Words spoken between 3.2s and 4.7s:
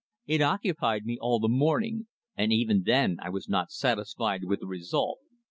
I was not satisfied with the